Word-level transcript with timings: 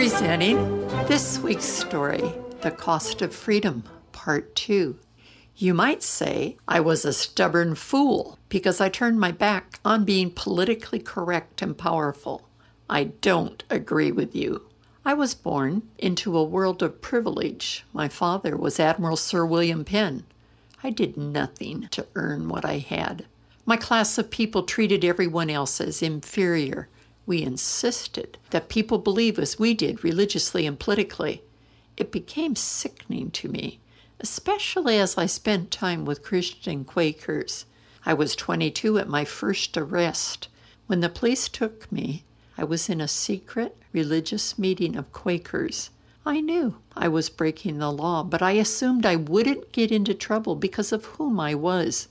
Presenting 0.00 0.56
this 1.08 1.38
week's 1.40 1.66
story 1.66 2.32
The 2.62 2.70
Cost 2.70 3.20
of 3.20 3.34
Freedom, 3.34 3.84
Part 4.12 4.56
2. 4.56 4.98
You 5.56 5.74
might 5.74 6.02
say 6.02 6.56
I 6.66 6.80
was 6.80 7.04
a 7.04 7.12
stubborn 7.12 7.74
fool 7.74 8.38
because 8.48 8.80
I 8.80 8.88
turned 8.88 9.20
my 9.20 9.30
back 9.30 9.78
on 9.84 10.06
being 10.06 10.30
politically 10.30 11.00
correct 11.00 11.60
and 11.60 11.76
powerful. 11.76 12.48
I 12.88 13.04
don't 13.20 13.62
agree 13.68 14.10
with 14.10 14.34
you. 14.34 14.62
I 15.04 15.12
was 15.12 15.34
born 15.34 15.82
into 15.98 16.34
a 16.34 16.44
world 16.44 16.82
of 16.82 17.02
privilege. 17.02 17.84
My 17.92 18.08
father 18.08 18.56
was 18.56 18.80
Admiral 18.80 19.18
Sir 19.18 19.44
William 19.44 19.84
Penn. 19.84 20.24
I 20.82 20.88
did 20.88 21.18
nothing 21.18 21.88
to 21.90 22.06
earn 22.14 22.48
what 22.48 22.64
I 22.64 22.78
had. 22.78 23.26
My 23.66 23.76
class 23.76 24.16
of 24.16 24.30
people 24.30 24.62
treated 24.62 25.04
everyone 25.04 25.50
else 25.50 25.78
as 25.78 26.00
inferior. 26.00 26.88
We 27.26 27.42
insisted 27.42 28.38
that 28.50 28.68
people 28.68 28.98
believe 28.98 29.38
as 29.38 29.58
we 29.58 29.74
did 29.74 30.02
religiously 30.02 30.66
and 30.66 30.78
politically. 30.78 31.42
It 31.96 32.10
became 32.10 32.56
sickening 32.56 33.30
to 33.32 33.48
me, 33.48 33.80
especially 34.20 34.98
as 34.98 35.18
I 35.18 35.26
spent 35.26 35.70
time 35.70 36.04
with 36.04 36.22
Christian 36.22 36.84
Quakers. 36.84 37.66
I 38.06 38.14
was 38.14 38.34
22 38.34 38.98
at 38.98 39.08
my 39.08 39.24
first 39.24 39.76
arrest. 39.76 40.48
When 40.86 41.00
the 41.00 41.08
police 41.08 41.48
took 41.48 41.92
me, 41.92 42.24
I 42.56 42.64
was 42.64 42.88
in 42.88 43.00
a 43.00 43.08
secret 43.08 43.76
religious 43.92 44.58
meeting 44.58 44.96
of 44.96 45.12
Quakers. 45.12 45.90
I 46.24 46.40
knew 46.40 46.76
I 46.96 47.08
was 47.08 47.30
breaking 47.30 47.78
the 47.78 47.90
law, 47.90 48.22
but 48.22 48.42
I 48.42 48.52
assumed 48.52 49.06
I 49.06 49.16
wouldn't 49.16 49.72
get 49.72 49.90
into 49.90 50.14
trouble 50.14 50.54
because 50.54 50.92
of 50.92 51.04
whom 51.06 51.40
I 51.40 51.54
was. 51.54 52.08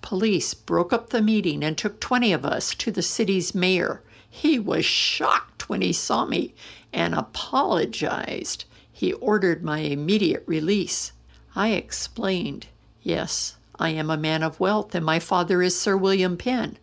Police 0.00 0.54
broke 0.54 0.92
up 0.92 1.10
the 1.10 1.22
meeting 1.22 1.62
and 1.62 1.78
took 1.78 2.00
20 2.00 2.32
of 2.32 2.44
us 2.44 2.74
to 2.74 2.90
the 2.90 3.02
city's 3.02 3.54
mayor. 3.54 4.02
He 4.34 4.58
was 4.58 4.86
shocked 4.86 5.68
when 5.68 5.82
he 5.82 5.92
saw 5.92 6.24
me 6.24 6.54
and 6.90 7.14
apologized. 7.14 8.64
He 8.90 9.12
ordered 9.12 9.62
my 9.62 9.80
immediate 9.80 10.42
release. 10.46 11.12
I 11.54 11.72
explained, 11.72 12.66
Yes, 13.02 13.56
I 13.78 13.90
am 13.90 14.08
a 14.08 14.16
man 14.16 14.42
of 14.42 14.58
wealth 14.58 14.94
and 14.94 15.04
my 15.04 15.18
father 15.18 15.60
is 15.62 15.78
Sir 15.78 15.98
William 15.98 16.38
Penn, 16.38 16.78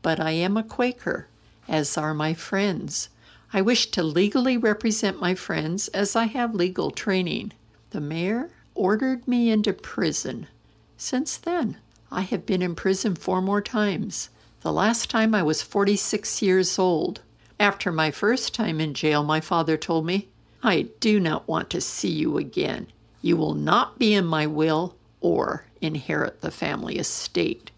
but 0.00 0.18
I 0.18 0.30
am 0.30 0.56
a 0.56 0.62
Quaker 0.62 1.28
as 1.68 1.98
are 1.98 2.14
my 2.14 2.32
friends. 2.32 3.10
I 3.52 3.60
wish 3.60 3.90
to 3.90 4.02
legally 4.02 4.56
represent 4.56 5.20
my 5.20 5.34
friends 5.34 5.88
as 5.88 6.16
I 6.16 6.24
have 6.24 6.54
legal 6.54 6.90
training. 6.90 7.52
The 7.90 8.00
mayor 8.00 8.48
ordered 8.74 9.28
me 9.28 9.50
into 9.50 9.74
prison. 9.74 10.46
Since 10.96 11.36
then, 11.36 11.76
I 12.10 12.22
have 12.22 12.46
been 12.46 12.62
in 12.62 12.74
prison 12.74 13.14
four 13.14 13.42
more 13.42 13.60
times. 13.60 14.30
The 14.64 14.72
last 14.72 15.10
time 15.10 15.34
I 15.34 15.42
was 15.42 15.60
46 15.60 16.40
years 16.40 16.78
old. 16.78 17.20
After 17.60 17.92
my 17.92 18.10
first 18.10 18.54
time 18.54 18.80
in 18.80 18.94
jail, 18.94 19.22
my 19.22 19.38
father 19.38 19.76
told 19.76 20.06
me, 20.06 20.28
I 20.62 20.88
do 21.00 21.20
not 21.20 21.46
want 21.46 21.68
to 21.68 21.82
see 21.82 22.08
you 22.08 22.38
again. 22.38 22.86
You 23.20 23.36
will 23.36 23.52
not 23.52 23.98
be 23.98 24.14
in 24.14 24.24
my 24.24 24.46
will 24.46 24.96
or 25.20 25.66
inherit 25.82 26.40
the 26.40 26.50
family 26.50 26.96
estate. 26.96 27.72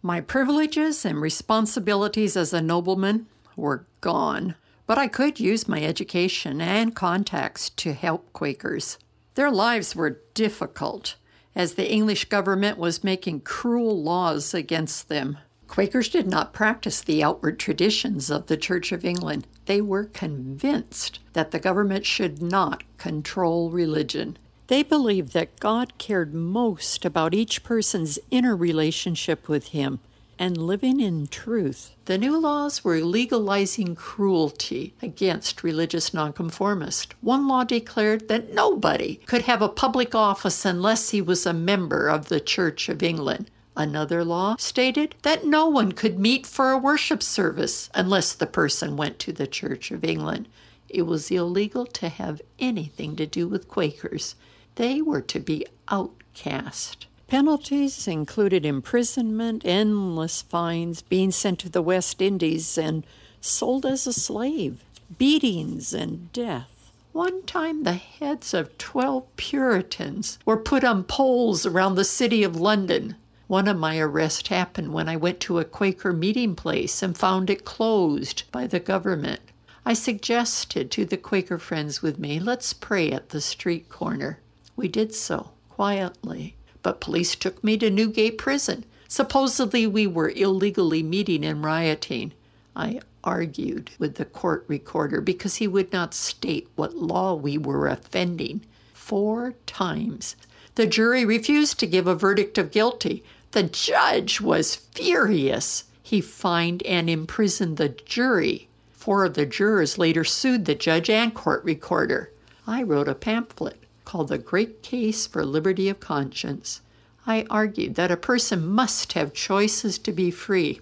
My 0.00 0.22
privileges 0.22 1.04
and 1.04 1.20
responsibilities 1.20 2.38
as 2.38 2.54
a 2.54 2.62
nobleman 2.62 3.26
were 3.54 3.84
gone, 4.00 4.54
but 4.86 4.96
I 4.96 5.08
could 5.08 5.40
use 5.40 5.68
my 5.68 5.82
education 5.82 6.62
and 6.62 6.96
contacts 6.96 7.68
to 7.68 7.92
help 7.92 8.32
Quakers. 8.32 8.96
Their 9.34 9.50
lives 9.50 9.94
were 9.94 10.22
difficult 10.32 11.16
as 11.54 11.74
the 11.74 11.92
English 11.92 12.30
government 12.30 12.78
was 12.78 13.04
making 13.04 13.40
cruel 13.40 14.02
laws 14.02 14.54
against 14.54 15.10
them. 15.10 15.36
Quakers 15.70 16.08
did 16.08 16.26
not 16.26 16.52
practice 16.52 17.00
the 17.00 17.22
outward 17.22 17.60
traditions 17.60 18.28
of 18.28 18.48
the 18.48 18.56
Church 18.56 18.90
of 18.90 19.04
England. 19.04 19.46
They 19.66 19.80
were 19.80 20.06
convinced 20.06 21.20
that 21.32 21.52
the 21.52 21.60
government 21.60 22.04
should 22.04 22.42
not 22.42 22.82
control 22.98 23.70
religion. 23.70 24.36
They 24.66 24.82
believed 24.82 25.32
that 25.32 25.60
God 25.60 25.96
cared 25.96 26.34
most 26.34 27.04
about 27.04 27.34
each 27.34 27.62
person's 27.62 28.18
inner 28.32 28.56
relationship 28.56 29.48
with 29.48 29.68
Him 29.68 30.00
and 30.40 30.58
living 30.58 30.98
in 30.98 31.28
truth. 31.28 31.94
The 32.06 32.18
new 32.18 32.36
laws 32.36 32.82
were 32.82 32.98
legalizing 32.98 33.94
cruelty 33.94 34.94
against 35.00 35.62
religious 35.62 36.12
nonconformists. 36.12 37.14
One 37.20 37.46
law 37.46 37.62
declared 37.62 38.26
that 38.26 38.52
nobody 38.52 39.20
could 39.26 39.42
have 39.42 39.62
a 39.62 39.68
public 39.68 40.16
office 40.16 40.64
unless 40.64 41.10
he 41.10 41.22
was 41.22 41.46
a 41.46 41.52
member 41.52 42.08
of 42.08 42.26
the 42.26 42.40
Church 42.40 42.88
of 42.88 43.04
England. 43.04 43.52
Another 43.76 44.24
law 44.24 44.56
stated 44.58 45.14
that 45.22 45.46
no 45.46 45.68
one 45.68 45.92
could 45.92 46.18
meet 46.18 46.46
for 46.46 46.70
a 46.70 46.78
worship 46.78 47.22
service 47.22 47.88
unless 47.94 48.32
the 48.32 48.46
person 48.46 48.96
went 48.96 49.18
to 49.20 49.32
the 49.32 49.46
Church 49.46 49.90
of 49.90 50.04
England. 50.04 50.48
It 50.88 51.02
was 51.02 51.30
illegal 51.30 51.86
to 51.86 52.08
have 52.08 52.42
anything 52.58 53.14
to 53.16 53.26
do 53.26 53.46
with 53.46 53.68
Quakers 53.68 54.34
they 54.74 55.02
were 55.02 55.20
to 55.20 55.38
be 55.38 55.66
outcast. 55.88 57.06
Penalties 57.28 58.08
included 58.08 58.64
imprisonment, 58.66 59.62
endless 59.64 60.42
fines, 60.42 61.02
being 61.02 61.30
sent 61.30 61.58
to 61.60 61.68
the 61.68 61.82
West 61.82 62.20
Indies 62.20 62.76
and 62.76 63.04
sold 63.40 63.86
as 63.86 64.06
a 64.06 64.12
slave, 64.12 64.82
beatings, 65.16 65.92
and 65.92 66.32
death. 66.32 66.90
One 67.12 67.42
time, 67.42 67.82
the 67.82 67.92
heads 67.92 68.54
of 68.54 68.76
12 68.78 69.36
Puritans 69.36 70.38
were 70.44 70.56
put 70.56 70.82
on 70.82 71.04
poles 71.04 71.66
around 71.66 71.94
the 71.94 72.04
city 72.04 72.42
of 72.42 72.56
London. 72.56 73.16
One 73.50 73.66
of 73.66 73.76
my 73.76 73.98
arrests 73.98 74.46
happened 74.46 74.92
when 74.92 75.08
I 75.08 75.16
went 75.16 75.40
to 75.40 75.58
a 75.58 75.64
Quaker 75.64 76.12
meeting 76.12 76.54
place 76.54 77.02
and 77.02 77.18
found 77.18 77.50
it 77.50 77.64
closed 77.64 78.44
by 78.52 78.68
the 78.68 78.78
government. 78.78 79.40
I 79.84 79.92
suggested 79.92 80.88
to 80.92 81.04
the 81.04 81.16
Quaker 81.16 81.58
friends 81.58 82.00
with 82.00 82.16
me, 82.16 82.38
let's 82.38 82.72
pray 82.72 83.10
at 83.10 83.30
the 83.30 83.40
street 83.40 83.88
corner. 83.88 84.38
We 84.76 84.86
did 84.86 85.12
so 85.16 85.50
quietly, 85.68 86.54
but 86.84 87.00
police 87.00 87.34
took 87.34 87.64
me 87.64 87.76
to 87.78 87.90
Newgate 87.90 88.38
Prison. 88.38 88.84
Supposedly, 89.08 89.84
we 89.84 90.06
were 90.06 90.30
illegally 90.30 91.02
meeting 91.02 91.44
and 91.44 91.64
rioting. 91.64 92.32
I 92.76 93.00
argued 93.24 93.90
with 93.98 94.14
the 94.14 94.26
court 94.26 94.64
recorder 94.68 95.20
because 95.20 95.56
he 95.56 95.66
would 95.66 95.92
not 95.92 96.14
state 96.14 96.68
what 96.76 96.94
law 96.94 97.34
we 97.34 97.58
were 97.58 97.88
offending. 97.88 98.64
Four 98.92 99.54
times. 99.66 100.36
The 100.76 100.86
jury 100.86 101.24
refused 101.24 101.80
to 101.80 101.88
give 101.88 102.06
a 102.06 102.14
verdict 102.14 102.56
of 102.56 102.70
guilty. 102.70 103.24
The 103.52 103.64
judge 103.64 104.40
was 104.40 104.76
furious. 104.76 105.84
He 106.02 106.20
fined 106.20 106.82
and 106.84 107.10
imprisoned 107.10 107.76
the 107.76 107.88
jury. 107.88 108.68
Four 108.92 109.24
of 109.24 109.34
the 109.34 109.46
jurors 109.46 109.98
later 109.98 110.24
sued 110.24 110.64
the 110.64 110.74
judge 110.74 111.10
and 111.10 111.34
court 111.34 111.64
recorder. 111.64 112.30
I 112.66 112.82
wrote 112.82 113.08
a 113.08 113.14
pamphlet 113.14 113.82
called 114.04 114.28
The 114.28 114.38
Great 114.38 114.82
Case 114.82 115.26
for 115.26 115.44
Liberty 115.44 115.88
of 115.88 116.00
Conscience, 116.00 116.80
I 117.26 117.46
argued 117.50 117.94
that 117.96 118.10
a 118.10 118.16
person 118.16 118.66
must 118.66 119.12
have 119.12 119.32
choices 119.32 119.98
to 119.98 120.12
be 120.12 120.30
free. 120.30 120.80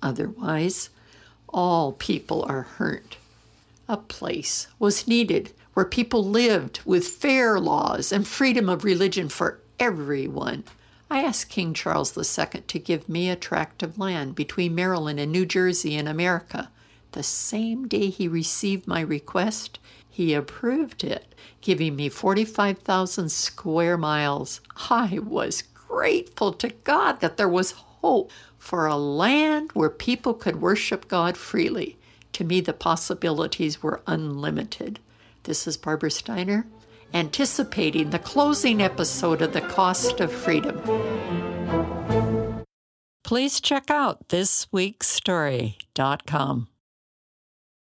Otherwise, 0.00 0.90
all 1.48 1.92
people 1.92 2.44
are 2.48 2.62
hurt. 2.62 3.16
A 3.88 3.96
place 3.96 4.68
was 4.78 5.08
needed 5.08 5.52
where 5.74 5.84
people 5.84 6.24
lived 6.24 6.80
with 6.84 7.06
fair 7.06 7.58
laws 7.58 8.12
and 8.12 8.26
freedom 8.26 8.68
of 8.68 8.84
religion 8.84 9.28
for 9.28 9.58
everyone. 9.78 10.64
I 11.12 11.24
asked 11.24 11.50
King 11.50 11.74
Charles 11.74 12.16
II 12.16 12.62
to 12.62 12.78
give 12.78 13.06
me 13.06 13.28
a 13.28 13.36
tract 13.36 13.82
of 13.82 13.98
land 13.98 14.34
between 14.34 14.74
Maryland 14.74 15.20
and 15.20 15.30
New 15.30 15.44
Jersey 15.44 15.94
in 15.94 16.08
America. 16.08 16.70
The 17.10 17.22
same 17.22 17.86
day 17.86 18.08
he 18.08 18.26
received 18.26 18.86
my 18.86 19.02
request, 19.02 19.78
he 20.08 20.32
approved 20.32 21.04
it, 21.04 21.34
giving 21.60 21.96
me 21.96 22.08
45,000 22.08 23.30
square 23.30 23.98
miles. 23.98 24.62
I 24.88 25.18
was 25.18 25.64
grateful 25.74 26.54
to 26.54 26.70
God 26.70 27.20
that 27.20 27.36
there 27.36 27.46
was 27.46 27.72
hope 27.72 28.32
for 28.56 28.86
a 28.86 28.96
land 28.96 29.72
where 29.74 29.90
people 29.90 30.32
could 30.32 30.62
worship 30.62 31.08
God 31.08 31.36
freely. 31.36 31.98
To 32.32 32.42
me, 32.42 32.62
the 32.62 32.72
possibilities 32.72 33.82
were 33.82 34.00
unlimited. 34.06 34.98
This 35.42 35.66
is 35.66 35.76
Barbara 35.76 36.10
Steiner, 36.10 36.66
anticipating 37.14 38.10
the 38.10 38.18
closing 38.18 38.82
episode 38.82 39.40
of 39.42 39.52
The 39.52 39.60
Cost 39.60 40.18
of 40.20 40.32
Freedom. 40.32 40.80
Please 43.24 43.60
check 43.60 43.90
out 43.90 44.28
thisweekstory.com. 44.28 46.68